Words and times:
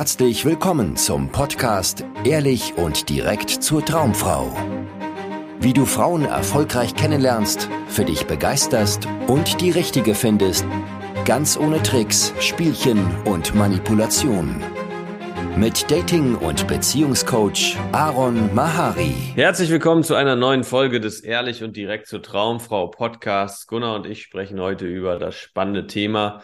herzlich 0.00 0.46
willkommen 0.46 0.96
zum 0.96 1.30
Podcast 1.30 2.06
Ehrlich 2.24 2.72
und 2.78 3.10
direkt 3.10 3.50
zur 3.50 3.84
Traumfrau. 3.84 4.50
Wie 5.60 5.74
du 5.74 5.84
Frauen 5.84 6.24
erfolgreich 6.24 6.94
kennenlernst, 6.94 7.68
für 7.86 8.06
dich 8.06 8.26
begeisterst 8.26 9.06
und 9.26 9.60
die 9.60 9.70
richtige 9.70 10.14
findest, 10.14 10.64
ganz 11.26 11.58
ohne 11.58 11.82
Tricks, 11.82 12.32
Spielchen 12.40 13.14
und 13.26 13.54
Manipulation. 13.54 14.62
Mit 15.58 15.90
Dating- 15.90 16.36
und 16.36 16.66
Beziehungscoach 16.66 17.76
Aaron 17.92 18.54
Mahari. 18.54 19.12
Herzlich 19.34 19.68
willkommen 19.68 20.02
zu 20.02 20.14
einer 20.14 20.34
neuen 20.34 20.64
Folge 20.64 21.00
des 21.00 21.20
Ehrlich 21.20 21.62
und 21.62 21.76
direkt 21.76 22.06
zur 22.06 22.22
Traumfrau 22.22 22.86
Podcasts. 22.86 23.66
Gunnar 23.66 23.96
und 23.96 24.06
ich 24.06 24.22
sprechen 24.22 24.60
heute 24.60 24.86
über 24.86 25.18
das 25.18 25.36
spannende 25.36 25.86
Thema 25.86 26.42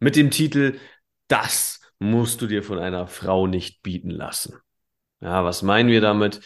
mit 0.00 0.16
dem 0.16 0.32
Titel 0.32 0.80
Das 1.28 1.85
musst 1.98 2.42
du 2.42 2.46
dir 2.46 2.62
von 2.62 2.78
einer 2.78 3.06
Frau 3.06 3.46
nicht 3.46 3.82
bieten 3.82 4.10
lassen. 4.10 4.58
Ja, 5.20 5.44
was 5.44 5.62
meinen 5.62 5.88
wir 5.88 6.00
damit? 6.00 6.40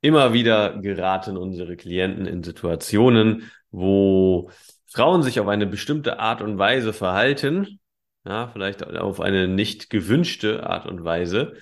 Immer 0.00 0.32
wieder 0.32 0.78
geraten 0.80 1.36
unsere 1.36 1.76
Klienten 1.76 2.26
in 2.26 2.42
Situationen, 2.42 3.50
wo 3.70 4.50
Frauen 4.86 5.22
sich 5.22 5.40
auf 5.40 5.48
eine 5.48 5.66
bestimmte 5.66 6.18
Art 6.18 6.42
und 6.42 6.58
Weise 6.58 6.92
verhalten, 6.92 7.80
ja, 8.24 8.48
vielleicht 8.48 8.84
auf 8.86 9.20
eine 9.20 9.48
nicht 9.48 9.90
gewünschte 9.90 10.64
Art 10.68 10.86
und 10.86 11.02
Weise. 11.04 11.54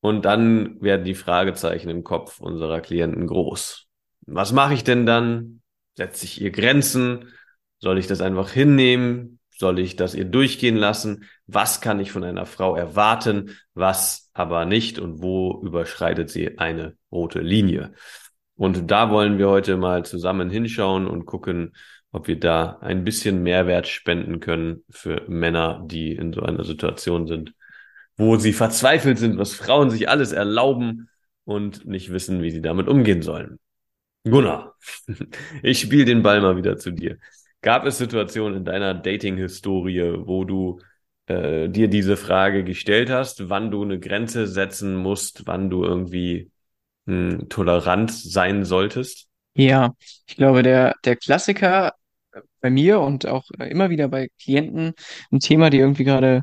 Und 0.00 0.24
dann 0.24 0.80
werden 0.80 1.04
die 1.04 1.14
Fragezeichen 1.14 1.90
im 1.90 2.04
Kopf 2.04 2.40
unserer 2.40 2.80
Klienten 2.80 3.26
groß. 3.26 3.86
Was 4.26 4.52
mache 4.52 4.74
ich 4.74 4.84
denn 4.84 5.04
dann? 5.04 5.62
Setze 5.94 6.24
ich 6.24 6.40
ihr 6.40 6.50
Grenzen? 6.50 7.32
Soll 7.80 7.98
ich 7.98 8.06
das 8.06 8.20
einfach 8.20 8.50
hinnehmen? 8.50 9.35
Soll 9.58 9.78
ich 9.78 9.96
das 9.96 10.14
ihr 10.14 10.26
durchgehen 10.26 10.76
lassen? 10.76 11.24
Was 11.46 11.80
kann 11.80 11.98
ich 11.98 12.12
von 12.12 12.24
einer 12.24 12.44
Frau 12.44 12.76
erwarten? 12.76 13.56
Was 13.74 14.30
aber 14.34 14.66
nicht? 14.66 14.98
Und 14.98 15.22
wo 15.22 15.62
überschreitet 15.62 16.28
sie 16.28 16.58
eine 16.58 16.96
rote 17.10 17.40
Linie? 17.40 17.92
Und 18.54 18.90
da 18.90 19.10
wollen 19.10 19.38
wir 19.38 19.48
heute 19.48 19.76
mal 19.76 20.04
zusammen 20.04 20.50
hinschauen 20.50 21.06
und 21.06 21.24
gucken, 21.24 21.74
ob 22.12 22.28
wir 22.28 22.38
da 22.38 22.78
ein 22.80 23.04
bisschen 23.04 23.42
Mehrwert 23.42 23.86
spenden 23.86 24.40
können 24.40 24.84
für 24.90 25.22
Männer, 25.28 25.82
die 25.86 26.12
in 26.12 26.32
so 26.32 26.42
einer 26.42 26.64
Situation 26.64 27.26
sind, 27.26 27.54
wo 28.16 28.36
sie 28.36 28.52
verzweifelt 28.52 29.18
sind, 29.18 29.38
was 29.38 29.54
Frauen 29.54 29.90
sich 29.90 30.08
alles 30.08 30.32
erlauben 30.32 31.08
und 31.44 31.86
nicht 31.86 32.12
wissen, 32.12 32.42
wie 32.42 32.50
sie 32.50 32.62
damit 32.62 32.88
umgehen 32.88 33.22
sollen. 33.22 33.58
Gunnar, 34.24 34.74
ich 35.62 35.80
spiele 35.80 36.04
den 36.04 36.22
Ball 36.22 36.40
mal 36.40 36.56
wieder 36.56 36.76
zu 36.76 36.90
dir. 36.90 37.18
Gab 37.62 37.84
es 37.86 37.98
Situationen 37.98 38.58
in 38.58 38.64
deiner 38.64 38.94
Dating-Historie, 38.94 40.26
wo 40.26 40.44
du 40.44 40.80
äh, 41.26 41.68
dir 41.68 41.88
diese 41.88 42.16
Frage 42.16 42.64
gestellt 42.64 43.10
hast, 43.10 43.48
wann 43.48 43.70
du 43.70 43.82
eine 43.82 43.98
Grenze 43.98 44.46
setzen 44.46 44.94
musst, 44.96 45.46
wann 45.46 45.70
du 45.70 45.84
irgendwie 45.84 46.50
hm, 47.06 47.48
tolerant 47.48 48.12
sein 48.12 48.64
solltest? 48.64 49.26
Ja, 49.54 49.94
ich 50.26 50.36
glaube, 50.36 50.62
der, 50.62 50.94
der 51.04 51.16
Klassiker 51.16 51.94
bei 52.60 52.70
mir 52.70 53.00
und 53.00 53.26
auch 53.26 53.44
immer 53.58 53.90
wieder 53.90 54.08
bei 54.08 54.28
Klienten 54.42 54.94
ein 55.32 55.40
Thema, 55.40 55.70
die 55.70 55.78
irgendwie 55.78 56.04
gerade 56.04 56.42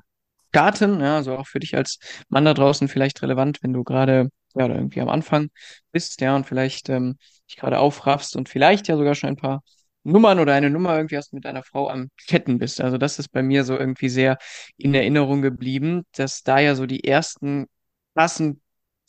starten, 0.49 1.01
ja, 1.01 1.17
also 1.17 1.37
auch 1.37 1.47
für 1.47 1.59
dich 1.59 1.75
als 1.75 1.99
Mann 2.29 2.45
da 2.45 2.53
draußen 2.53 2.87
vielleicht 2.87 3.21
relevant, 3.21 3.59
wenn 3.63 3.73
du 3.73 3.83
gerade 3.83 4.29
ja, 4.55 4.65
oder 4.65 4.75
irgendwie 4.75 5.01
am 5.01 5.09
Anfang 5.09 5.49
bist, 5.91 6.21
ja, 6.21 6.35
und 6.35 6.45
vielleicht 6.45 6.89
ähm, 6.89 7.17
dich 7.49 7.57
gerade 7.57 7.79
aufraffst 7.79 8.35
und 8.35 8.49
vielleicht 8.49 8.87
ja 8.87 8.97
sogar 8.97 9.15
schon 9.15 9.29
ein 9.29 9.35
paar 9.37 9.63
Nummern 10.03 10.39
oder 10.39 10.53
eine 10.53 10.69
Nummer 10.69 10.95
irgendwie 10.95 11.17
hast 11.17 11.33
mit 11.33 11.45
deiner 11.45 11.63
Frau 11.63 11.89
am 11.89 12.09
Ketten 12.27 12.57
bist. 12.57 12.81
Also 12.81 12.97
das 12.97 13.19
ist 13.19 13.29
bei 13.29 13.41
mir 13.41 13.63
so 13.63 13.77
irgendwie 13.77 14.09
sehr 14.09 14.37
in 14.77 14.93
Erinnerung 14.93 15.41
geblieben, 15.41 16.03
dass 16.15 16.43
da 16.43 16.59
ja 16.59 16.75
so 16.75 16.85
die 16.85 17.03
ersten 17.05 17.67
krassen 18.13 18.61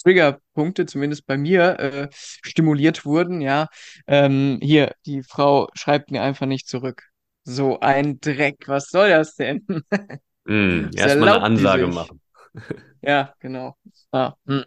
Triggerpunkte, 0.03 0.87
zumindest 0.87 1.27
bei 1.27 1.37
mir, 1.37 1.79
äh, 1.81 2.09
stimuliert 2.13 3.05
wurden, 3.05 3.41
ja. 3.41 3.69
Ähm, 4.07 4.59
hier, 4.63 4.93
die 5.07 5.23
Frau 5.23 5.69
schreibt 5.75 6.11
mir 6.11 6.23
einfach 6.23 6.47
nicht 6.47 6.69
zurück. 6.69 7.03
So 7.45 7.81
ein 7.81 8.21
Dreck, 8.21 8.69
was 8.69 8.89
soll 8.89 9.09
das 9.09 9.35
denn? 9.35 9.65
mm, 10.45 10.91
Erstmal 10.95 11.31
eine 11.31 11.43
Ansage 11.43 11.87
machen. 11.87 12.21
ja, 13.03 13.35
genau. 13.41 13.77
Ah, 14.13 14.35
hm. 14.47 14.65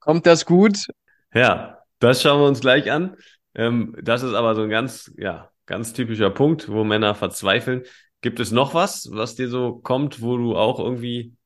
Kommt 0.00 0.26
das 0.26 0.44
gut? 0.44 0.86
Ja, 1.32 1.78
das 1.98 2.20
schauen 2.20 2.40
wir 2.40 2.46
uns 2.46 2.60
gleich 2.60 2.90
an. 2.90 3.16
Ähm, 3.54 3.96
das 4.02 4.22
ist 4.22 4.34
aber 4.34 4.54
so 4.54 4.62
ein 4.62 4.70
ganz, 4.70 5.10
ja, 5.16 5.50
Ganz 5.66 5.92
typischer 5.92 6.30
Punkt, 6.30 6.68
wo 6.68 6.84
Männer 6.84 7.14
verzweifeln. 7.14 7.84
Gibt 8.20 8.40
es 8.40 8.50
noch 8.50 8.74
was, 8.74 9.08
was 9.12 9.34
dir 9.34 9.48
so 9.48 9.76
kommt, 9.76 10.20
wo 10.20 10.36
du 10.36 10.56
auch 10.56 10.78
irgendwie 10.78 11.36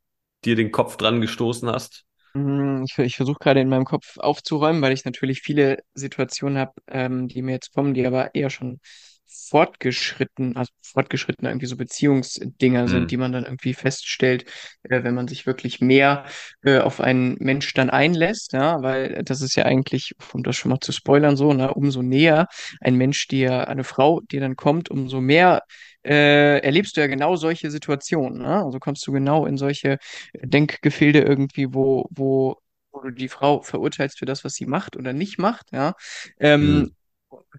dir 0.44 0.56
den 0.56 0.72
Kopf 0.72 0.96
dran 0.96 1.20
gestoßen 1.20 1.68
hast? 1.68 2.04
Mm, 2.34 2.84
ich, 2.84 2.98
ich 2.98 3.16
versuche 3.16 3.38
gerade 3.40 3.60
in 3.60 3.68
meinem 3.68 3.84
Kopf 3.84 4.18
aufzuräumen, 4.18 4.82
weil 4.82 4.92
ich 4.92 5.04
natürlich 5.04 5.40
viele 5.40 5.78
Situationen 5.94 6.58
habe, 6.58 6.72
ähm, 6.88 7.28
die 7.28 7.42
mir 7.42 7.52
jetzt 7.52 7.72
kommen, 7.72 7.94
die 7.94 8.06
aber 8.06 8.34
eher 8.34 8.50
schon 8.50 8.80
fortgeschritten, 9.28 10.56
also 10.56 10.72
fortgeschritten 10.82 11.46
irgendwie 11.46 11.66
so 11.66 11.76
Beziehungsdinger 11.76 12.82
mhm. 12.82 12.88
sind, 12.88 13.10
die 13.10 13.16
man 13.16 13.32
dann 13.32 13.44
irgendwie 13.44 13.74
feststellt, 13.74 14.44
äh, 14.84 15.02
wenn 15.02 15.14
man 15.14 15.28
sich 15.28 15.46
wirklich 15.46 15.80
mehr 15.80 16.24
äh, 16.62 16.78
auf 16.78 17.00
einen 17.00 17.36
Mensch 17.38 17.72
dann 17.74 17.90
einlässt, 17.90 18.52
ja, 18.52 18.82
weil 18.82 19.22
das 19.24 19.42
ist 19.42 19.56
ja 19.56 19.64
eigentlich, 19.64 20.12
um 20.32 20.42
das 20.42 20.56
schon 20.56 20.70
mal 20.70 20.80
zu 20.80 20.92
spoilern, 20.92 21.36
so, 21.36 21.52
ne, 21.52 21.72
umso 21.74 22.02
näher 22.02 22.48
ein 22.80 22.94
Mensch 22.96 23.28
dir, 23.28 23.68
eine 23.68 23.84
Frau 23.84 24.20
dir 24.20 24.40
dann 24.40 24.56
kommt, 24.56 24.90
umso 24.90 25.20
mehr 25.20 25.62
äh, 26.04 26.58
erlebst 26.60 26.96
du 26.96 27.00
ja 27.00 27.06
genau 27.06 27.36
solche 27.36 27.70
Situationen, 27.70 28.42
ne? 28.42 28.64
Also 28.64 28.78
kommst 28.78 29.06
du 29.06 29.12
genau 29.12 29.46
in 29.46 29.56
solche 29.58 29.98
Denkgefilde 30.42 31.20
irgendwie, 31.20 31.74
wo, 31.74 32.06
wo 32.10 32.56
wo 32.90 33.02
du 33.02 33.10
die 33.10 33.28
Frau 33.28 33.60
verurteilst 33.62 34.18
für 34.18 34.26
das, 34.26 34.44
was 34.44 34.54
sie 34.54 34.66
macht 34.66 34.96
oder 34.96 35.12
nicht 35.12 35.38
macht, 35.38 35.72
ja. 35.72 35.94
Ähm, 36.40 36.78
mhm. 36.78 36.96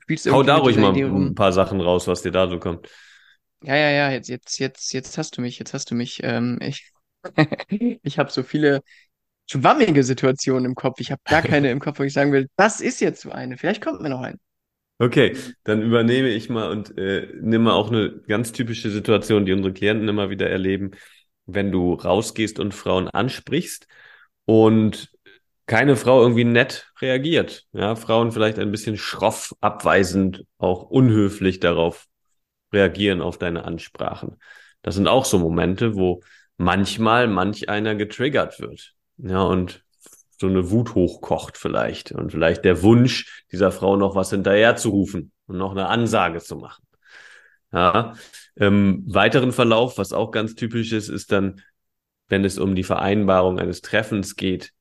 Spielst 0.02 0.32
Hau 0.32 0.44
da 0.44 0.58
ruhig 0.58 0.78
mal 0.78 0.96
ein 0.96 1.36
paar 1.36 1.52
Sachen 1.52 1.82
raus, 1.82 2.08
was 2.08 2.22
dir 2.22 2.32
da 2.32 2.50
so 2.50 2.60
kommt. 2.60 2.88
Ja, 3.64 3.76
ja, 3.76 3.90
ja, 3.90 4.12
jetzt, 4.12 4.30
jetzt, 4.30 4.60
jetzt, 4.60 4.94
jetzt 4.94 5.18
hast 5.18 5.38
du 5.38 5.42
mich, 5.42 5.60
jetzt 5.60 5.74
hast 5.74 5.92
du 5.92 5.96
mich. 5.96 6.22
Ähm, 6.24 6.60
ich 6.62 6.92
ich 7.70 8.20
habe 8.20 8.32
so 8.32 8.44
viele 8.44 8.82
schwammige 9.50 10.04
Situationen 10.04 10.66
im 10.66 10.76
Kopf. 10.76 11.00
Ich 11.00 11.12
habe 11.12 11.22
gar 11.26 11.42
keine 11.42 11.72
im 11.72 11.80
Kopf, 11.80 12.00
wo 12.00 12.04
ich 12.04 12.14
sagen 12.14 12.32
will, 12.32 12.48
das 12.56 12.82
ist 12.82 13.02
jetzt 13.02 13.22
so 13.22 13.32
eine. 13.32 13.58
Vielleicht 13.58 13.84
kommt 13.84 14.02
mir 14.02 14.10
noch 14.10 14.22
ein. 14.22 14.40
Okay, 15.00 15.36
dann 15.64 15.82
übernehme 15.82 16.28
ich 16.28 16.50
mal 16.50 16.70
und 16.70 16.98
äh, 16.98 17.28
nimm 17.40 17.64
mal 17.64 17.74
auch 17.74 17.90
eine 17.90 18.22
ganz 18.28 18.52
typische 18.52 18.90
Situation, 18.90 19.46
die 19.46 19.54
unsere 19.54 19.74
Klienten 19.74 20.10
immer 20.10 20.30
wieder 20.30 20.50
erleben, 20.50 20.92
wenn 21.46 21.72
du 21.72 21.94
rausgehst 21.94 22.60
und 22.60 22.74
Frauen 22.74 23.08
ansprichst 23.08 23.88
und 24.44 25.10
keine 25.70 25.96
Frau 25.96 26.24
irgendwie 26.24 26.46
nett 26.46 26.92
reagiert. 27.00 27.68
Ja, 27.74 27.96
Frauen 27.96 28.32
vielleicht 28.32 28.58
ein 28.58 28.72
bisschen 28.72 28.98
schroff, 28.98 29.56
abweisend, 29.62 30.44
auch 30.58 30.82
unhöflich 30.82 31.60
darauf 31.60 32.08
reagieren 32.74 33.22
auf 33.22 33.38
deine 33.38 33.66
Ansprachen. 33.66 34.38
Das 34.82 34.96
sind 34.96 35.08
auch 35.08 35.26
so 35.26 35.38
Momente, 35.38 35.96
wo 35.96 36.24
manchmal 36.58 37.28
manch 37.28 37.70
einer 37.70 37.94
getriggert 37.94 38.60
wird. 38.60 38.96
Ja, 39.18 39.44
und 39.44 39.84
so 40.40 40.48
eine 40.48 40.72
Wut 40.72 40.96
hochkocht 40.96 41.56
vielleicht. 41.56 42.14
Und 42.14 42.32
vielleicht 42.32 42.66
der 42.66 42.82
Wunsch 42.82 43.46
dieser 43.52 43.72
Frau 43.72 43.96
noch 43.96 44.16
was 44.16 44.32
hinterher 44.32 44.76
zu 44.76 44.90
rufen 44.90 45.32
und 45.46 45.60
noch 45.60 45.72
eine 45.72 45.88
Ansage 45.88 46.40
zu 46.40 46.56
machen. 46.56 46.84
Ja, 47.72 48.16
im 48.56 49.04
weiteren 49.06 49.52
Verlauf, 49.52 50.00
was 50.00 50.14
auch 50.14 50.32
ganz 50.32 50.56
typisch 50.56 50.94
ist, 50.94 51.10
ist 51.10 51.32
dann, 51.32 51.62
wenn 52.28 52.44
es 52.44 52.58
um 52.58 52.74
die 52.74 52.84
Vereinbarung 52.84 53.60
eines 53.60 53.82
Treffens 53.82 54.36
geht, 54.36 54.74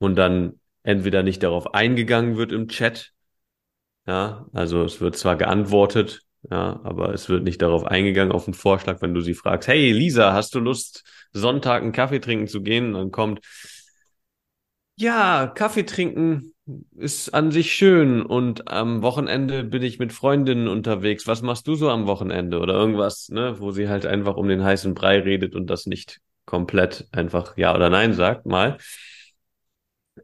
und 0.00 0.16
dann 0.16 0.58
entweder 0.82 1.22
nicht 1.22 1.44
darauf 1.44 1.74
eingegangen 1.74 2.36
wird 2.36 2.50
im 2.50 2.66
Chat, 2.68 3.12
ja, 4.06 4.46
also 4.52 4.82
es 4.82 5.00
wird 5.00 5.16
zwar 5.16 5.36
geantwortet, 5.36 6.22
ja, 6.50 6.80
aber 6.82 7.12
es 7.14 7.28
wird 7.28 7.44
nicht 7.44 7.62
darauf 7.62 7.84
eingegangen 7.84 8.32
auf 8.32 8.46
den 8.46 8.54
Vorschlag, 8.54 9.02
wenn 9.02 9.14
du 9.14 9.20
sie 9.20 9.34
fragst, 9.34 9.68
hey 9.68 9.92
Lisa, 9.92 10.32
hast 10.32 10.54
du 10.54 10.60
Lust, 10.60 11.04
Sonntag 11.32 11.82
einen 11.82 11.92
Kaffee 11.92 12.20
trinken 12.20 12.48
zu 12.48 12.62
gehen? 12.62 12.88
Und 12.88 12.94
dann 12.94 13.10
kommt, 13.12 13.40
ja, 14.96 15.46
Kaffee 15.46 15.84
trinken 15.84 16.52
ist 16.96 17.30
an 17.34 17.50
sich 17.50 17.72
schön 17.72 18.22
und 18.22 18.68
am 18.68 19.02
Wochenende 19.02 19.64
bin 19.64 19.82
ich 19.82 19.98
mit 19.98 20.12
Freundinnen 20.12 20.68
unterwegs. 20.68 21.26
Was 21.26 21.42
machst 21.42 21.66
du 21.66 21.74
so 21.74 21.90
am 21.90 22.06
Wochenende? 22.06 22.60
Oder 22.60 22.74
irgendwas, 22.74 23.28
ne, 23.28 23.56
wo 23.58 23.72
sie 23.72 23.88
halt 23.88 24.06
einfach 24.06 24.36
um 24.36 24.48
den 24.48 24.62
heißen 24.62 24.94
Brei 24.94 25.18
redet 25.20 25.54
und 25.54 25.68
das 25.68 25.86
nicht 25.86 26.20
komplett 26.44 27.08
einfach 27.12 27.56
Ja 27.56 27.74
oder 27.74 27.90
Nein 27.90 28.12
sagt, 28.14 28.46
mal. 28.46 28.78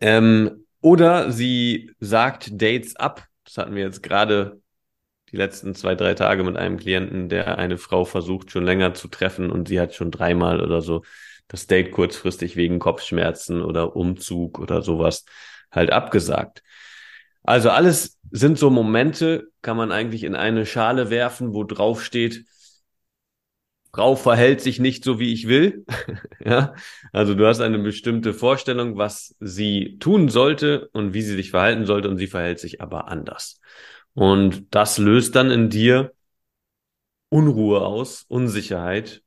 Ähm, 0.01 0.67
oder 0.81 1.31
sie 1.33 1.91
sagt 2.01 2.61
Dates 2.61 2.97
ab. 2.97 3.27
Das 3.45 3.59
hatten 3.59 3.75
wir 3.75 3.83
jetzt 3.83 4.03
gerade 4.03 4.61
die 5.33 5.37
letzten 5.37 5.75
zwei, 5.75 5.95
drei 5.95 6.15
Tage 6.15 6.45
mit 6.45 6.57
einem 6.57 6.77
Klienten, 6.77 7.29
der 7.29 7.59
eine 7.59 7.79
Frau 7.79 8.05
versucht, 8.05 8.51
schon 8.51 8.65
länger 8.65 8.95
zu 8.95 9.09
treffen 9.09 9.51
und 9.51 9.69
sie 9.69 9.81
hat 9.81 9.95
schon 9.95 10.11
dreimal 10.11 10.61
oder 10.61 10.83
so 10.83 11.03
das 11.49 11.67
Date 11.67 11.93
kurzfristig 11.93 12.57
wegen 12.57 12.79
Kopfschmerzen 12.79 13.63
oder 13.63 13.97
Umzug 13.97 14.59
oder 14.59 14.83
sowas 14.83 15.25
halt 15.71 15.91
abgesagt. 15.91 16.63
Also 17.43 17.71
alles 17.71 18.19
sind 18.31 18.59
so 18.59 18.71
Momente, 18.71 19.49
kann 19.63 19.77
man 19.77 19.93
eigentlich 19.93 20.25
in 20.25 20.35
eine 20.35 20.67
Schale 20.67 21.11
werfen, 21.11 21.55
wo 21.55 21.63
drauf 21.65 22.03
steht, 22.05 22.45
Frau 23.97 24.15
verhält 24.15 24.61
sich 24.61 24.79
nicht 24.79 25.05
so, 25.05 25.19
wie 25.19 25.33
ich 25.33 25.49
will. 25.49 25.87
ja, 26.45 26.75
also 27.15 27.35
du 27.35 27.47
hast 27.47 27.61
eine 27.61 27.79
bestimmte 27.79 28.35
Vorstellung, 28.35 28.99
was 28.99 29.35
sie 29.41 29.97
tun 29.99 30.29
sollte 30.29 30.91
und 30.93 31.15
wie 31.15 31.23
sie 31.23 31.35
sich 31.35 31.51
verhalten 31.51 31.87
sollte 31.87 32.11
und 32.11 32.19
sie 32.19 32.27
verhält 32.27 32.61
sich 32.61 32.83
aber 32.83 33.09
anders. 33.09 33.59
Und 34.13 34.75
das 34.75 34.99
löst 34.99 35.35
dann 35.35 35.51
in 35.51 35.71
dir 35.71 36.13
Unruhe 37.31 37.81
aus, 37.81 38.27
Unsicherheit, 38.29 39.23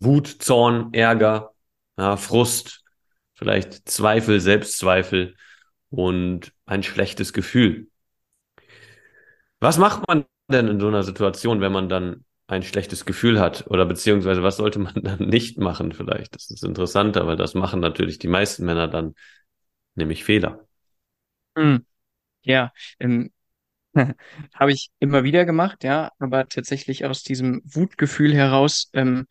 Wut, 0.00 0.26
Zorn, 0.26 0.92
Ärger, 0.92 1.54
ja, 1.96 2.18
Frust, 2.18 2.84
vielleicht 3.32 3.88
Zweifel, 3.88 4.38
Selbstzweifel 4.38 5.34
und 5.88 6.52
ein 6.66 6.82
schlechtes 6.82 7.32
Gefühl. 7.32 7.88
Was 9.60 9.78
macht 9.78 10.06
man 10.06 10.26
denn 10.52 10.68
in 10.68 10.78
so 10.78 10.88
einer 10.88 11.04
Situation, 11.04 11.62
wenn 11.62 11.72
man 11.72 11.88
dann 11.88 12.26
ein 12.46 12.62
schlechtes 12.62 13.04
Gefühl 13.04 13.40
hat? 13.40 13.66
Oder 13.68 13.86
beziehungsweise 13.86 14.42
was 14.42 14.56
sollte 14.58 14.78
man 14.78 14.94
dann 15.02 15.28
nicht 15.28 15.58
machen 15.58 15.92
vielleicht? 15.92 16.34
Das 16.34 16.50
ist 16.50 16.64
interessanter, 16.64 17.26
weil 17.26 17.36
das 17.36 17.54
machen 17.54 17.80
natürlich 17.80 18.18
die 18.18 18.28
meisten 18.28 18.64
Männer 18.64 18.88
dann, 18.88 19.14
nämlich 19.94 20.24
Fehler. 20.24 20.66
Hm. 21.56 21.84
Ja, 22.42 22.72
ähm, 23.00 23.32
habe 24.54 24.72
ich 24.72 24.90
immer 25.00 25.24
wieder 25.24 25.44
gemacht, 25.46 25.84
ja, 25.84 26.12
aber 26.18 26.48
tatsächlich 26.48 27.04
aus 27.06 27.22
diesem 27.24 27.62
Wutgefühl 27.64 28.34
heraus 28.34 28.90
ähm, 28.94 29.26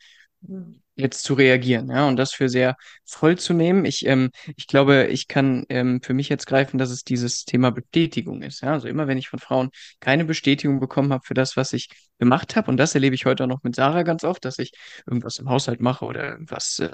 jetzt 0.96 1.24
zu 1.24 1.34
reagieren, 1.34 1.90
ja, 1.90 2.08
und 2.08 2.18
das 2.18 2.34
für 2.34 2.50
sehr 2.50 2.76
voll 3.06 3.38
zu 3.38 3.54
nehmen. 3.54 3.86
Ich, 3.86 4.06
ähm, 4.06 4.30
ich 4.56 4.68
glaube, 4.68 5.08
ich 5.08 5.28
kann 5.28 5.66
ähm, 5.70 6.02
für 6.02 6.14
mich 6.14 6.30
jetzt 6.30 6.46
greifen, 6.46 6.78
dass 6.78 6.92
es 6.92 7.04
dieses 7.04 7.46
Thema 7.46 7.72
Bestätigung 7.72 8.42
ist. 8.44 8.62
Ja, 8.62 8.74
also 8.74 8.88
immer 8.88 9.08
wenn 9.08 9.18
ich 9.18 9.30
von 9.30 9.40
Frauen 9.40 9.70
keine 10.00 10.26
Bestätigung 10.26 10.80
bekommen 10.80 11.12
habe 11.14 11.24
für 11.26 11.34
das, 11.34 11.58
was 11.58 11.74
ich 11.74 11.90
gemacht 12.20 12.56
habe, 12.56 12.70
und 12.70 12.78
das 12.78 12.94
erlebe 12.96 13.16
ich 13.16 13.26
heute 13.26 13.44
auch 13.44 13.48
noch 13.48 13.64
mit 13.64 13.76
Sarah 13.76 14.04
ganz 14.04 14.24
oft, 14.24 14.46
dass 14.46 14.60
ich 14.60 14.72
irgendwas 15.08 15.38
im 15.40 15.50
Haushalt 15.50 15.82
mache 15.82 16.06
oder 16.06 16.30
irgendwas 16.32 16.80
äh, 16.80 16.90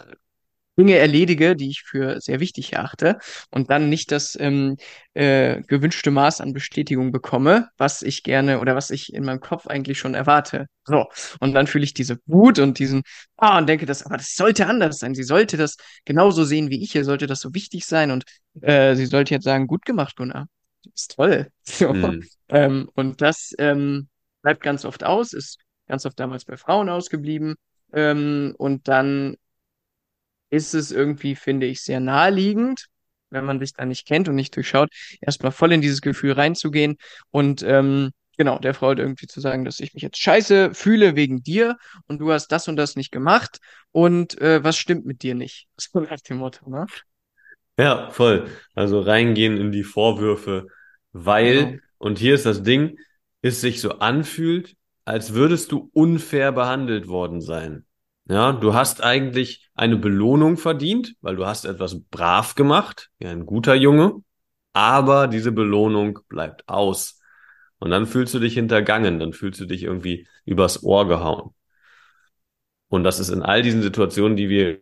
Dinge 0.80 0.98
erledige, 0.98 1.58
die 1.58 1.70
ich 1.70 1.84
für 1.84 2.22
sehr 2.22 2.40
wichtig 2.40 2.74
erachte 2.74 3.18
und 3.52 3.70
dann 3.70 3.90
nicht 3.90 4.12
das 4.12 4.38
ähm, 4.40 4.78
äh, 5.14 5.62
gewünschte 5.64 6.10
Maß 6.10 6.40
an 6.40 6.54
Bestätigung 6.54 7.12
bekomme, 7.12 7.68
was 7.78 8.02
ich 8.02 8.24
gerne 8.24 8.62
oder 8.62 8.76
was 8.76 8.90
ich 8.90 9.14
in 9.14 9.26
meinem 9.26 9.42
Kopf 9.42 9.68
eigentlich 9.68 10.00
schon 10.00 10.14
erwarte. 10.14 10.68
So. 10.86 11.06
Und 11.42 11.54
dann 11.54 11.68
fühle 11.68 11.84
ich 11.84 11.94
diese 11.94 12.18
Wut 12.26 12.60
und 12.60 12.80
diesen, 12.80 13.02
ah, 13.36 13.58
und 13.58 13.68
denke, 13.68 13.86
das, 13.86 14.06
aber 14.06 14.16
das 14.16 14.36
sollte 14.36 14.68
anders 14.68 15.00
sein. 15.00 15.14
Sie 15.14 15.24
sollte 15.24 15.58
das 15.58 15.76
genauso 16.06 16.46
sehen 16.46 16.70
wie 16.70 16.82
ich. 16.82 16.96
Ihr 16.96 17.04
sollte 17.04 17.28
das 17.28 17.42
so 17.42 17.54
wichtig 17.54 17.86
sein 17.86 18.12
und 18.12 18.24
äh, 18.62 18.96
sie 18.96 19.06
sollte 19.06 19.34
jetzt 19.34 19.44
sagen, 19.44 19.68
gut 19.68 19.84
gemacht, 19.84 20.16
Gunnar. 20.16 20.48
Ist 20.96 21.16
toll. 21.16 21.50
So. 21.66 21.94
Mhm. 21.94 22.26
Ähm, 22.48 22.90
und 22.96 23.22
das 23.22 23.52
ähm, 23.60 24.08
bleibt 24.42 24.64
ganz 24.64 24.86
oft 24.86 25.04
aus, 25.04 25.34
ist 25.34 25.60
ganz 25.88 26.06
oft 26.06 26.20
damals 26.20 26.46
bei 26.46 26.56
Frauen 26.56 26.88
ausgeblieben. 26.88 27.56
Ähm, 27.92 28.56
und 28.58 28.88
dann 28.88 29.36
ist 30.50 30.74
es 30.74 30.92
irgendwie, 30.92 31.36
finde 31.36 31.66
ich, 31.68 31.82
sehr 31.82 32.00
naheliegend, 32.00 32.86
wenn 33.30 33.46
man 33.46 33.60
sich 33.60 33.74
da 33.74 33.86
nicht 33.86 34.08
kennt 34.08 34.28
und 34.28 34.36
nicht 34.36 34.56
durchschaut, 34.56 34.90
erstmal 35.22 35.52
voll 35.52 35.72
in 35.72 35.82
dieses 35.82 36.02
Gefühl 36.02 36.34
reinzugehen 36.34 36.98
und 37.32 37.62
ähm, 37.64 38.12
genau, 38.38 38.58
der 38.58 38.74
Frau 38.74 38.88
halt 38.88 39.00
irgendwie 39.00 39.28
zu 39.28 39.42
sagen, 39.42 39.66
dass 39.66 39.80
ich 39.80 39.94
mich 39.94 40.02
jetzt 40.02 40.18
scheiße 40.18 40.74
fühle 40.74 41.16
wegen 41.16 41.44
dir 41.44 41.78
und 42.08 42.20
du 42.20 42.32
hast 42.32 42.48
das 42.48 42.68
und 42.68 42.78
das 42.78 42.96
nicht 42.96 43.12
gemacht 43.12 43.60
und 43.92 44.40
äh, 44.42 44.64
was 44.64 44.78
stimmt 44.78 45.06
mit 45.06 45.22
dir 45.22 45.36
nicht? 45.36 45.68
So 45.78 46.00
nach 46.00 46.20
dem 46.22 46.38
Motto, 46.38 46.70
ne? 46.70 46.88
Ja, 47.78 48.10
voll. 48.10 48.50
Also 48.76 49.00
reingehen 49.00 49.58
in 49.58 49.72
die 49.72 49.84
Vorwürfe, 49.84 50.68
weil, 51.14 51.66
genau. 51.66 51.78
und 51.98 52.18
hier 52.20 52.36
ist 52.36 52.46
das 52.46 52.64
Ding, 52.64 52.98
es 53.42 53.62
sich 53.62 53.80
so 53.80 54.00
anfühlt, 54.00 54.76
als 55.06 55.34
würdest 55.34 55.72
du 55.72 55.90
unfair 55.94 56.52
behandelt 56.52 57.08
worden 57.08 57.42
sein. 57.42 57.86
Ja, 58.30 58.52
du 58.54 58.76
hast 58.76 59.04
eigentlich 59.04 59.68
eine 59.74 59.98
Belohnung 59.98 60.58
verdient, 60.58 61.16
weil 61.22 61.36
du 61.36 61.46
hast 61.48 61.66
etwas 61.66 62.00
brav 62.10 62.54
gemacht, 62.56 63.10
wie 63.18 63.26
ein 63.28 63.46
guter 63.46 63.74
Junge, 63.74 64.22
aber 64.74 65.28
diese 65.28 65.52
Belohnung 65.52 66.20
bleibt 66.30 66.68
aus. 66.70 67.20
Und 67.80 67.90
dann 67.92 68.06
fühlst 68.06 68.34
du 68.36 68.40
dich 68.40 68.54
hintergangen, 68.54 69.20
dann 69.20 69.34
fühlst 69.34 69.60
du 69.62 69.66
dich 69.66 69.84
irgendwie 69.84 70.28
übers 70.46 70.84
Ohr 70.84 71.08
gehauen. 71.08 71.56
Und 72.90 73.04
das 73.04 73.20
ist 73.20 73.30
in 73.30 73.42
all 73.42 73.62
diesen 73.64 73.82
Situationen, 73.82 74.38
die 74.38 74.50
wir 74.50 74.82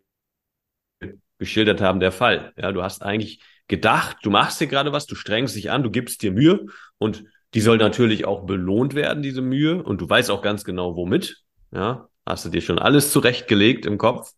geschildert 1.38 1.82
haben, 1.82 2.00
der 2.00 2.12
Fall. 2.12 2.54
Ja, 2.58 2.72
du 2.72 2.84
hast 2.84 3.04
eigentlich 3.04 3.42
gedacht, 3.68 4.18
du 4.24 4.30
machst 4.30 4.60
dir 4.60 4.68
gerade 4.68 4.92
was, 4.92 5.06
du 5.06 5.16
strengst 5.16 5.56
dich 5.56 5.72
an, 5.72 5.84
du 5.84 5.92
gibst 5.92 6.22
dir 6.22 6.32
Mühe 6.32 6.66
und 6.98 7.26
die 7.54 7.62
soll 7.62 7.78
natürlich 7.78 8.26
auch 8.26 8.46
belohnt 8.46 8.94
werden, 8.96 9.24
diese 9.24 9.42
Mühe. 9.42 9.82
Und 9.84 10.02
du 10.02 10.10
weißt 10.10 10.32
auch 10.32 10.42
ganz 10.42 10.64
genau, 10.64 10.96
womit. 10.96 11.44
Ja, 11.72 12.07
Hast 12.28 12.46
du 12.46 12.50
dir 12.50 12.62
schon 12.62 12.80
alles 12.80 13.12
zurechtgelegt 13.12 13.86
im 13.86 13.98
Kopf? 13.98 14.34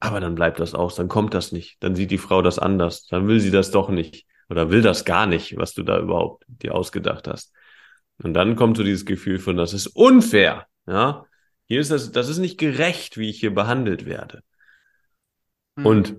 Aber 0.00 0.20
dann 0.20 0.36
bleibt 0.36 0.60
das 0.60 0.74
aus, 0.74 0.94
dann 0.94 1.08
kommt 1.08 1.34
das 1.34 1.50
nicht. 1.50 1.82
Dann 1.82 1.96
sieht 1.96 2.10
die 2.10 2.18
Frau 2.18 2.42
das 2.42 2.58
anders. 2.58 3.06
Dann 3.06 3.26
will 3.26 3.40
sie 3.40 3.50
das 3.50 3.70
doch 3.70 3.88
nicht. 3.88 4.26
Oder 4.48 4.70
will 4.70 4.82
das 4.82 5.04
gar 5.04 5.26
nicht, 5.26 5.56
was 5.56 5.74
du 5.74 5.82
da 5.82 5.98
überhaupt 5.98 6.44
dir 6.46 6.74
ausgedacht 6.74 7.26
hast. 7.26 7.52
Und 8.22 8.34
dann 8.34 8.56
kommt 8.56 8.76
so 8.76 8.84
dieses 8.84 9.04
Gefühl 9.04 9.38
von, 9.38 9.56
das 9.56 9.72
ist 9.72 9.88
unfair. 9.88 10.66
Ja, 10.86 11.26
hier 11.66 11.80
ist 11.80 11.90
das, 11.90 12.12
das 12.12 12.28
ist 12.28 12.38
nicht 12.38 12.58
gerecht, 12.58 13.18
wie 13.18 13.28
ich 13.28 13.40
hier 13.40 13.54
behandelt 13.54 14.06
werde. 14.06 14.42
Mhm. 15.76 15.86
Und 15.86 16.16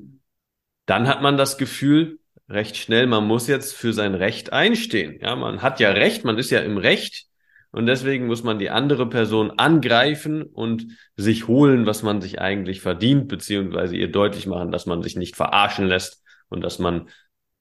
dann 0.85 1.07
hat 1.07 1.21
man 1.21 1.37
das 1.37 1.57
Gefühl, 1.57 2.19
recht 2.49 2.77
schnell, 2.77 3.07
man 3.07 3.25
muss 3.25 3.47
jetzt 3.47 3.73
für 3.73 3.93
sein 3.93 4.15
Recht 4.15 4.53
einstehen. 4.53 5.19
Ja, 5.21 5.35
man 5.35 5.61
hat 5.61 5.79
ja 5.79 5.91
Recht, 5.91 6.25
man 6.25 6.37
ist 6.37 6.49
ja 6.49 6.59
im 6.59 6.77
Recht. 6.77 7.28
Und 7.71 7.85
deswegen 7.85 8.25
muss 8.25 8.43
man 8.43 8.57
die 8.57 8.69
andere 8.69 9.07
Person 9.07 9.51
angreifen 9.51 10.43
und 10.43 10.87
sich 11.15 11.47
holen, 11.47 11.85
was 11.85 12.01
man 12.01 12.21
sich 12.21 12.41
eigentlich 12.41 12.81
verdient, 12.81 13.27
beziehungsweise 13.27 13.95
ihr 13.95 14.11
deutlich 14.11 14.47
machen, 14.47 14.71
dass 14.71 14.85
man 14.85 15.03
sich 15.03 15.15
nicht 15.15 15.35
verarschen 15.35 15.87
lässt 15.87 16.23
und 16.49 16.61
dass 16.61 16.79
man 16.79 17.09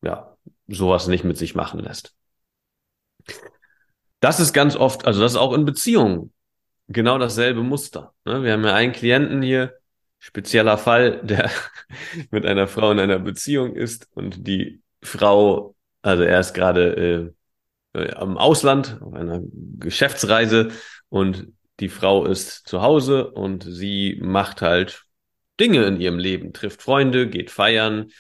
ja 0.02 0.36
sowas 0.66 1.08
nicht 1.08 1.24
mit 1.24 1.36
sich 1.36 1.54
machen 1.54 1.80
lässt. 1.80 2.14
Das 4.20 4.40
ist 4.40 4.52
ganz 4.52 4.76
oft, 4.76 5.06
also 5.06 5.20
das 5.20 5.32
ist 5.32 5.38
auch 5.38 5.52
in 5.52 5.64
Beziehungen 5.64 6.32
genau 6.88 7.18
dasselbe 7.18 7.62
Muster. 7.62 8.14
Ne? 8.24 8.42
Wir 8.42 8.52
haben 8.52 8.64
ja 8.64 8.74
einen 8.74 8.92
Klienten 8.92 9.42
hier, 9.42 9.74
spezieller 10.18 10.78
Fall, 10.78 11.20
der 11.22 11.50
mit 12.30 12.44
einer 12.44 12.66
Frau 12.66 12.90
in 12.90 12.98
einer 12.98 13.18
Beziehung 13.18 13.76
ist 13.76 14.08
und 14.14 14.46
die 14.46 14.82
Frau, 15.02 15.76
also 16.02 16.22
er 16.22 16.40
ist 16.40 16.54
gerade 16.54 16.96
äh, 16.96 17.32
äh, 17.94 18.12
am 18.12 18.38
Ausland, 18.38 18.98
auf 19.00 19.14
einer 19.14 19.40
Geschäftsreise 19.78 20.68
und 21.08 21.48
die 21.80 21.88
Frau 21.88 22.24
ist 22.24 22.66
zu 22.66 22.82
Hause 22.82 23.30
und 23.30 23.64
sie 23.64 24.18
macht 24.20 24.62
halt 24.62 25.04
Dinge 25.60 25.84
in 25.84 26.00
ihrem 26.00 26.18
Leben, 26.18 26.52
trifft 26.52 26.82
Freunde, 26.82 27.28
geht 27.28 27.50
feiern, 27.50 28.10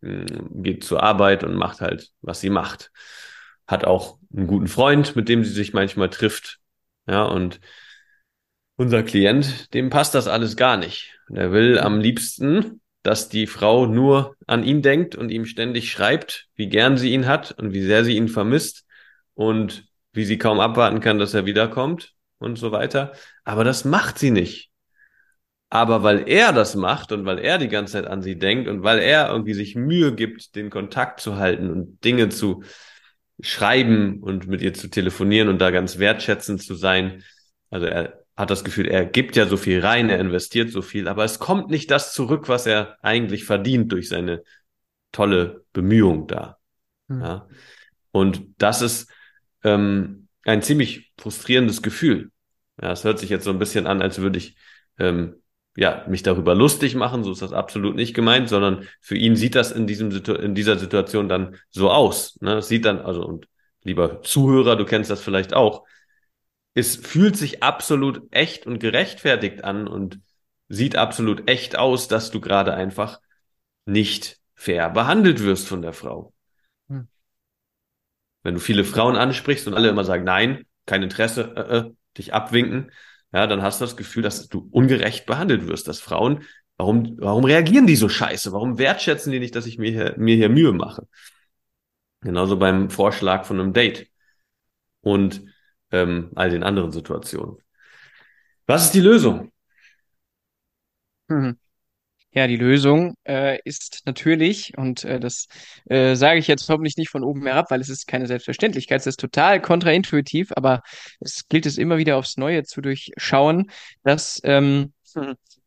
mm, 0.00 0.62
geht 0.62 0.84
zur 0.84 1.02
Arbeit 1.02 1.44
und 1.44 1.54
macht 1.54 1.80
halt, 1.80 2.10
was 2.20 2.40
sie 2.40 2.50
macht. 2.50 2.90
Hat 3.66 3.84
auch 3.84 4.18
einen 4.34 4.46
guten 4.46 4.68
Freund, 4.68 5.16
mit 5.16 5.28
dem 5.28 5.44
sie 5.44 5.52
sich 5.52 5.72
manchmal 5.72 6.10
trifft. 6.10 6.58
Ja, 7.08 7.24
und 7.24 7.60
unser 8.76 9.02
Klient, 9.02 9.72
dem 9.74 9.90
passt 9.90 10.14
das 10.14 10.28
alles 10.28 10.56
gar 10.56 10.76
nicht. 10.76 11.18
Er 11.32 11.52
will 11.52 11.78
am 11.78 12.00
liebsten, 12.00 12.80
dass 13.02 13.28
die 13.28 13.46
Frau 13.46 13.86
nur 13.86 14.36
an 14.46 14.64
ihn 14.64 14.82
denkt 14.82 15.14
und 15.14 15.30
ihm 15.30 15.46
ständig 15.46 15.90
schreibt, 15.90 16.48
wie 16.54 16.68
gern 16.68 16.96
sie 16.96 17.12
ihn 17.12 17.26
hat 17.26 17.52
und 17.52 17.72
wie 17.72 17.82
sehr 17.82 18.04
sie 18.04 18.16
ihn 18.16 18.28
vermisst 18.28 18.85
und 19.36 19.86
wie 20.12 20.24
sie 20.24 20.38
kaum 20.38 20.58
abwarten 20.58 21.00
kann, 21.00 21.18
dass 21.18 21.34
er 21.34 21.46
wiederkommt 21.46 22.14
und 22.38 22.58
so 22.58 22.72
weiter. 22.72 23.12
Aber 23.44 23.62
das 23.62 23.84
macht 23.84 24.18
sie 24.18 24.32
nicht. 24.32 24.70
Aber 25.68 26.02
weil 26.02 26.28
er 26.28 26.52
das 26.52 26.74
macht 26.74 27.12
und 27.12 27.26
weil 27.26 27.38
er 27.38 27.58
die 27.58 27.68
ganze 27.68 27.94
Zeit 27.94 28.06
an 28.06 28.22
sie 28.22 28.38
denkt 28.38 28.68
und 28.68 28.82
weil 28.82 28.98
er 28.98 29.28
irgendwie 29.28 29.54
sich 29.54 29.74
Mühe 29.74 30.14
gibt, 30.14 30.54
den 30.56 30.70
Kontakt 30.70 31.20
zu 31.20 31.36
halten 31.36 31.70
und 31.70 32.02
Dinge 32.04 32.30
zu 32.30 32.62
schreiben 33.40 34.22
und 34.22 34.46
mit 34.46 34.62
ihr 34.62 34.74
zu 34.74 34.88
telefonieren 34.88 35.48
und 35.48 35.58
da 35.60 35.70
ganz 35.70 35.98
wertschätzend 35.98 36.62
zu 36.62 36.74
sein. 36.74 37.22
Also 37.68 37.86
er 37.86 38.24
hat 38.36 38.50
das 38.50 38.64
Gefühl, 38.64 38.86
er 38.86 39.04
gibt 39.04 39.36
ja 39.36 39.46
so 39.46 39.56
viel 39.56 39.80
rein, 39.80 40.08
er 40.08 40.20
investiert 40.20 40.70
so 40.70 40.82
viel, 40.82 41.08
aber 41.08 41.24
es 41.24 41.38
kommt 41.38 41.68
nicht 41.68 41.90
das 41.90 42.14
zurück, 42.14 42.48
was 42.48 42.66
er 42.66 42.96
eigentlich 43.02 43.44
verdient 43.44 43.92
durch 43.92 44.08
seine 44.08 44.42
tolle 45.12 45.64
Bemühung 45.72 46.26
da. 46.26 46.58
Hm. 47.08 47.20
Ja. 47.20 47.48
Und 48.12 48.42
das 48.58 48.80
ist 48.80 49.10
ähm, 49.66 50.28
ein 50.44 50.62
ziemlich 50.62 51.12
frustrierendes 51.18 51.82
Gefühl. 51.82 52.30
Ja, 52.80 52.92
es 52.92 53.04
hört 53.04 53.18
sich 53.18 53.30
jetzt 53.30 53.44
so 53.44 53.50
ein 53.50 53.58
bisschen 53.58 53.86
an, 53.86 54.00
als 54.00 54.18
würde 54.20 54.38
ich 54.38 54.56
ähm, 54.98 55.42
ja, 55.76 56.04
mich 56.08 56.22
darüber 56.22 56.54
lustig 56.54 56.94
machen, 56.94 57.22
so 57.24 57.32
ist 57.32 57.42
das 57.42 57.52
absolut 57.52 57.96
nicht 57.96 58.14
gemeint, 58.14 58.48
sondern 58.48 58.88
für 59.00 59.16
ihn 59.16 59.36
sieht 59.36 59.54
das 59.54 59.72
in 59.72 59.86
diesem 59.86 60.10
in 60.10 60.54
dieser 60.54 60.78
Situation 60.78 61.28
dann 61.28 61.56
so 61.70 61.90
aus. 61.90 62.38
Ne? 62.40 62.58
Es 62.58 62.68
sieht 62.68 62.86
dann, 62.86 63.00
also 63.00 63.26
und 63.26 63.46
lieber 63.82 64.22
Zuhörer, 64.22 64.76
du 64.76 64.84
kennst 64.86 65.10
das 65.10 65.20
vielleicht 65.20 65.52
auch, 65.52 65.84
es 66.74 66.96
fühlt 66.96 67.36
sich 67.36 67.62
absolut 67.62 68.22
echt 68.30 68.66
und 68.66 68.78
gerechtfertigt 68.78 69.64
an 69.64 69.88
und 69.88 70.20
sieht 70.68 70.96
absolut 70.96 71.48
echt 71.48 71.76
aus, 71.76 72.08
dass 72.08 72.30
du 72.30 72.40
gerade 72.40 72.74
einfach 72.74 73.20
nicht 73.84 74.38
fair 74.54 74.90
behandelt 74.90 75.42
wirst 75.42 75.68
von 75.68 75.82
der 75.82 75.92
Frau. 75.92 76.32
Wenn 78.46 78.54
du 78.54 78.60
viele 78.60 78.84
Frauen 78.84 79.16
ansprichst 79.16 79.66
und 79.66 79.74
alle 79.74 79.88
immer 79.88 80.04
sagen, 80.04 80.22
nein, 80.22 80.66
kein 80.86 81.02
Interesse, 81.02 81.52
äh, 81.56 81.78
äh, 81.78 81.90
dich 82.16 82.32
abwinken, 82.32 82.92
ja, 83.32 83.48
dann 83.48 83.60
hast 83.60 83.80
du 83.80 83.84
das 83.84 83.96
Gefühl, 83.96 84.22
dass 84.22 84.46
du 84.46 84.68
ungerecht 84.70 85.26
behandelt 85.26 85.66
wirst, 85.66 85.88
dass 85.88 85.98
Frauen, 85.98 86.44
warum, 86.76 87.16
warum 87.18 87.44
reagieren 87.44 87.88
die 87.88 87.96
so 87.96 88.08
scheiße? 88.08 88.52
Warum 88.52 88.78
wertschätzen 88.78 89.32
die 89.32 89.40
nicht, 89.40 89.56
dass 89.56 89.66
ich 89.66 89.78
mir 89.78 89.90
hier, 89.90 90.14
mir 90.16 90.36
hier 90.36 90.48
Mühe 90.48 90.72
mache? 90.72 91.08
Genauso 92.20 92.56
beim 92.56 92.88
Vorschlag 92.88 93.46
von 93.46 93.58
einem 93.58 93.72
Date 93.72 94.12
und 95.00 95.42
ähm, 95.90 96.30
all 96.36 96.48
den 96.48 96.62
anderen 96.62 96.92
Situationen. 96.92 97.56
Was 98.68 98.84
ist 98.84 98.94
die 98.94 99.00
Lösung? 99.00 99.50
Mhm. 101.26 101.58
Ja, 102.36 102.46
die 102.46 102.56
Lösung 102.56 103.14
äh, 103.26 103.58
ist 103.64 104.02
natürlich, 104.04 104.76
und 104.76 105.04
äh, 105.04 105.18
das 105.18 105.46
äh, 105.88 106.14
sage 106.16 106.38
ich 106.38 106.46
jetzt 106.48 106.68
hoffentlich 106.68 106.98
nicht 106.98 107.08
von 107.08 107.24
oben 107.24 107.46
herab, 107.46 107.70
weil 107.70 107.80
es 107.80 107.88
ist 107.88 108.06
keine 108.06 108.26
Selbstverständlichkeit, 108.26 109.00
es 109.00 109.06
ist 109.06 109.20
total 109.20 109.62
kontraintuitiv, 109.62 110.52
aber 110.54 110.82
es 111.18 111.48
gilt 111.48 111.64
es 111.64 111.78
immer 111.78 111.96
wieder 111.96 112.18
aufs 112.18 112.36
Neue 112.36 112.64
zu 112.64 112.82
durchschauen, 112.82 113.70
dass 114.02 114.38
ähm, 114.44 114.92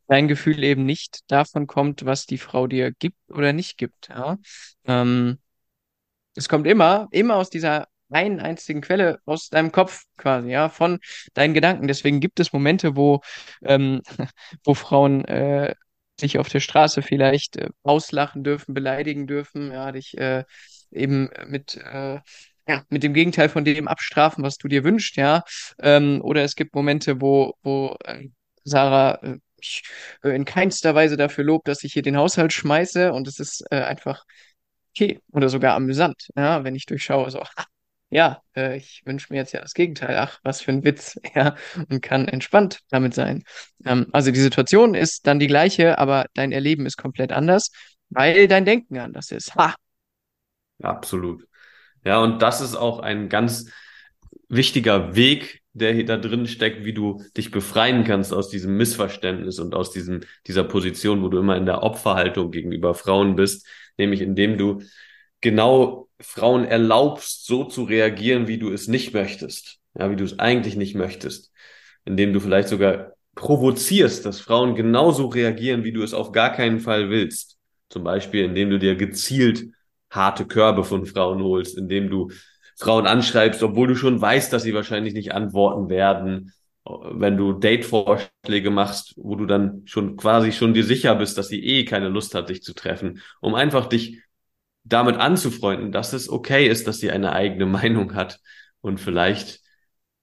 dein 0.08 0.28
Gefühl 0.28 0.64
eben 0.64 0.86
nicht 0.86 1.22
davon 1.26 1.66
kommt, 1.66 2.06
was 2.06 2.28
die 2.28 2.38
Frau 2.38 2.68
dir 2.68 2.92
gibt 2.92 3.18
oder 3.32 3.52
nicht 3.52 3.80
gibt. 3.80 4.10
Ja? 4.10 4.38
Ähm, 4.86 5.40
es 6.36 6.50
kommt 6.50 6.68
immer, 6.68 7.08
immer 7.10 7.38
aus 7.38 7.50
dieser 7.50 7.88
einen 8.12 8.40
einzigen 8.40 8.82
Quelle 8.82 9.20
aus 9.26 9.50
deinem 9.50 9.72
Kopf 9.72 10.04
quasi, 10.18 10.50
ja, 10.50 10.70
von 10.70 11.00
deinen 11.34 11.56
Gedanken. 11.56 11.88
Deswegen 11.88 12.20
gibt 12.20 12.40
es 12.40 12.54
Momente, 12.54 12.96
wo, 12.96 13.22
ähm, 13.64 14.02
wo 14.64 14.76
Frauen 14.76 15.26
äh, 15.26 15.74
sich 16.20 16.38
auf 16.38 16.50
der 16.50 16.60
Straße 16.60 17.02
vielleicht 17.02 17.58
äh, 17.58 17.70
auslachen 17.84 18.44
dürfen, 18.44 18.74
beleidigen 18.74 19.28
dürfen, 19.28 19.72
ja, 19.72 19.92
dich 19.92 20.18
äh, 20.18 20.44
eben 20.92 21.30
mit, 21.48 21.76
äh, 21.78 22.20
ja, 22.68 22.84
mit 22.90 23.04
dem 23.04 23.14
Gegenteil 23.14 23.50
von 23.50 23.66
dem 23.66 23.88
abstrafen, 23.88 24.44
was 24.44 24.58
du 24.58 24.68
dir 24.68 24.84
wünschst, 24.84 25.16
ja. 25.16 25.44
Ähm, 25.80 26.22
oder 26.22 26.44
es 26.44 26.56
gibt 26.56 26.76
Momente, 26.76 27.22
wo, 27.22 27.54
wo 27.64 27.96
äh, 28.06 28.28
Sarah 28.64 29.16
äh, 29.24 29.38
mich 29.58 29.84
äh, 30.24 30.30
in 30.36 30.46
keinster 30.46 30.96
Weise 30.96 31.18
dafür 31.18 31.44
lobt, 31.44 31.68
dass 31.68 31.84
ich 31.84 31.94
hier 31.94 32.04
den 32.04 32.18
Haushalt 32.18 32.54
schmeiße 32.54 33.12
und 33.14 33.28
es 33.28 33.40
ist 33.40 33.72
einfach 33.72 34.24
okay 34.92 35.20
oder 35.32 35.50
sogar 35.50 35.76
amüsant, 35.76 36.30
ja, 36.36 36.64
wenn 36.64 36.76
ich 36.76 36.86
durchschaue, 36.86 37.32
so, 37.32 37.44
ja, 38.10 38.42
äh, 38.56 38.78
ich 38.78 39.04
wünsche 39.06 39.32
mir 39.32 39.38
jetzt 39.38 39.54
ja 39.54 39.62
das 39.62 39.74
Gegenteil. 39.74 40.18
Ach, 40.18 40.40
was 40.44 40.62
für 40.62 40.72
ein 40.72 40.84
Witz, 40.84 41.20
ja, 41.36 41.56
und 41.90 42.02
kann 42.02 42.28
entspannt 42.28 42.80
damit 42.90 43.14
sein. 43.14 43.44
Ähm, 43.86 44.08
also 44.12 44.32
die 44.32 44.40
Situation 44.40 44.96
ist 44.96 45.28
dann 45.28 45.40
die 45.40 45.48
gleiche, 45.48 45.98
aber 45.98 46.26
dein 46.34 46.52
Erleben 46.52 46.86
ist 46.86 46.98
komplett 46.98 47.32
anders, 47.32 47.72
weil 48.10 48.48
dein 48.48 48.66
Denken 48.66 48.98
anders 48.98 49.32
ist. 49.32 49.56
Ha! 49.56 49.76
Absolut. 50.82 51.48
Ja, 52.06 52.20
und 52.20 52.42
das 52.42 52.62
ist 52.62 52.76
auch 52.76 53.00
ein 53.00 53.30
ganz 53.30 53.70
wichtiger 54.48 55.16
Weg, 55.16 55.62
der 55.74 55.94
hier 55.94 56.06
da 56.06 56.18
drin 56.18 56.48
steckt, 56.48 56.84
wie 56.86 56.94
du 56.94 57.24
dich 57.38 57.52
befreien 57.52 58.04
kannst 58.04 58.34
aus 58.34 58.50
diesem 58.50 58.78
Missverständnis 58.78 59.60
und 59.60 59.76
aus 59.76 59.92
diesem, 59.92 60.22
dieser 60.48 60.64
Position, 60.64 61.22
wo 61.22 61.30
du 61.30 61.38
immer 61.38 61.58
in 61.58 61.66
der 61.66 61.84
Opferhaltung 61.84 62.52
gegenüber 62.52 62.96
Frauen 62.96 63.36
bist, 63.36 63.68
nämlich 63.98 64.22
indem 64.22 64.58
du 64.58 64.82
genau 65.42 66.10
Frauen 66.20 66.66
erlaubst, 66.66 67.46
so 67.46 67.64
zu 67.64 67.84
reagieren, 67.84 68.48
wie 68.48 68.58
du 68.58 68.72
es 68.72 68.88
nicht 68.88 69.14
möchtest. 69.14 69.78
Ja, 69.98 70.12
wie 70.12 70.16
du 70.16 70.24
es 70.24 70.40
eigentlich 70.40 70.76
nicht 70.76 70.96
möchtest. 70.96 71.52
Indem 72.06 72.34
du 72.34 72.40
vielleicht 72.40 72.68
sogar 72.68 73.14
provozierst, 73.36 74.26
dass 74.26 74.42
Frauen 74.42 74.76
genauso 74.76 75.28
reagieren, 75.28 75.84
wie 75.84 75.94
du 75.94 76.04
es 76.04 76.14
auf 76.14 76.32
gar 76.32 76.52
keinen 76.52 76.80
Fall 76.80 77.10
willst. 77.10 77.58
Zum 77.90 78.04
Beispiel, 78.04 78.44
indem 78.44 78.70
du 78.70 78.80
dir 78.80 78.96
gezielt 78.96 79.66
harte 80.10 80.46
Körbe 80.46 80.84
von 80.84 81.06
Frauen 81.06 81.42
holst, 81.42 81.78
indem 81.78 82.10
du 82.10 82.30
Frauen 82.78 83.08
anschreibst, 83.08 83.62
obwohl 83.64 83.88
du 83.88 83.96
schon 83.96 84.22
weißt, 84.22 84.52
dass 84.52 84.64
sie 84.64 84.74
wahrscheinlich 84.74 85.14
nicht 85.14 85.34
antworten 85.34 85.90
werden. 85.90 86.54
Wenn 86.86 87.38
du 87.38 87.54
Date-Vorschläge 87.54 88.72
machst, 88.72 89.14
wo 89.18 89.36
du 89.36 89.46
dann 89.46 89.84
schon 89.86 90.16
quasi 90.16 90.52
schon 90.52 90.74
dir 90.74 90.84
sicher 90.84 91.16
bist, 91.16 91.38
dass 91.38 91.50
sie 91.50 91.64
eh 91.64 91.86
keine 91.86 92.10
Lust 92.10 92.34
hat, 92.36 92.50
dich 92.50 92.64
zu 92.64 92.74
treffen, 92.74 93.22
um 93.42 93.54
einfach 93.54 93.86
dich 93.86 94.22
damit 94.90 95.18
anzufreunden, 95.18 95.92
dass 95.92 96.14
es 96.14 96.30
okay 96.30 96.68
ist, 96.68 96.88
dass 96.88 97.00
sie 97.00 97.12
eine 97.12 97.34
eigene 97.34 97.66
Meinung 97.80 98.16
hat 98.16 98.40
und 98.82 99.00
vielleicht 99.00 99.62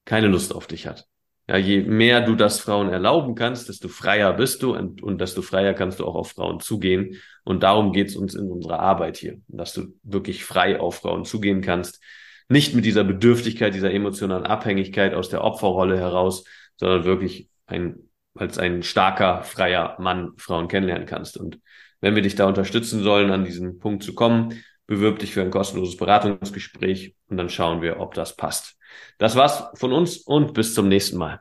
keine 0.05 0.29
Lust 0.29 0.55
auf 0.55 0.67
dich 0.67 0.87
hat. 0.87 1.07
Ja, 1.49 1.57
je 1.59 1.83
mehr 1.83 2.23
du 2.23 2.35
das 2.35 2.59
Frauen 2.59 2.89
erlauben 2.89 3.37
kannst, 3.37 3.69
desto 3.69 3.87
freier 3.89 4.33
bist 4.33 4.63
du 4.65 4.75
und, 4.75 5.01
und 5.01 5.21
desto 5.21 5.43
freier 5.43 5.75
kannst 5.75 6.01
du 6.01 6.07
auch 6.07 6.17
auf 6.17 6.33
Frauen 6.33 6.59
zugehen. 6.59 7.21
Und 7.45 7.63
darum 7.63 7.93
geht's 7.93 8.17
uns 8.17 8.35
in 8.35 8.51
unserer 8.51 8.81
Arbeit 8.81 9.17
hier, 9.17 9.39
dass 9.47 9.73
du 9.73 9.95
wirklich 10.03 10.45
frei 10.45 10.81
auf 10.81 10.97
Frauen 10.97 11.25
zugehen 11.25 11.61
kannst. 11.61 12.03
Nicht 12.49 12.75
mit 12.75 12.85
dieser 12.85 13.05
Bedürftigkeit, 13.05 13.75
dieser 13.75 13.93
emotionalen 13.93 14.45
Abhängigkeit 14.45 15.15
aus 15.15 15.29
der 15.29 15.45
Opferrolle 15.45 15.99
heraus, 15.99 16.45
sondern 16.77 17.05
wirklich 17.05 17.49
ein, 17.67 17.97
als 18.35 18.59
ein 18.59 18.83
starker, 18.83 19.43
freier 19.45 19.97
Mann 20.01 20.33
Frauen 20.39 20.67
kennenlernen 20.67 21.07
kannst. 21.07 21.37
Und 21.37 21.61
wenn 22.01 22.15
wir 22.15 22.23
dich 22.23 22.35
da 22.35 22.47
unterstützen 22.47 23.03
sollen, 23.03 23.31
an 23.31 23.45
diesen 23.45 23.79
Punkt 23.79 24.03
zu 24.03 24.15
kommen, 24.15 24.55
bewirb 24.87 25.19
dich 25.19 25.33
für 25.33 25.43
ein 25.43 25.51
kostenloses 25.51 25.97
Beratungsgespräch 25.97 27.15
und 27.29 27.37
dann 27.37 27.49
schauen 27.49 27.83
wir, 27.83 28.01
ob 28.01 28.15
das 28.15 28.37
passt. 28.37 28.77
Das 29.19 29.37
war's 29.37 29.65
von 29.75 29.93
uns 29.93 30.19
und 30.19 30.55
bis 30.55 30.75
zum 30.75 30.89
nächsten 30.89 31.19
Mal. 31.19 31.41